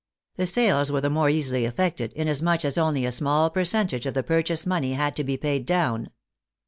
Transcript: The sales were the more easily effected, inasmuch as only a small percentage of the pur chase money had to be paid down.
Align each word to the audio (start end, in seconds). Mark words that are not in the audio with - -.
The 0.35 0.47
sales 0.47 0.91
were 0.91 0.99
the 1.01 1.11
more 1.11 1.29
easily 1.29 1.63
effected, 1.65 2.11
inasmuch 2.13 2.65
as 2.65 2.75
only 2.75 3.05
a 3.05 3.11
small 3.11 3.51
percentage 3.51 4.07
of 4.07 4.15
the 4.15 4.23
pur 4.23 4.41
chase 4.41 4.65
money 4.65 4.93
had 4.93 5.15
to 5.17 5.23
be 5.23 5.37
paid 5.37 5.67
down. 5.67 6.09